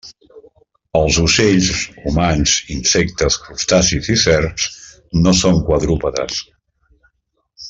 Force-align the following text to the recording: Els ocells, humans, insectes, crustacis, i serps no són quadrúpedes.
Els 0.99 1.17
ocells, 1.23 1.69
humans, 2.11 2.55
insectes, 2.77 3.39
crustacis, 3.45 4.09
i 4.15 4.19
serps 4.25 4.67
no 5.27 5.39
són 5.45 5.65
quadrúpedes. 5.69 6.45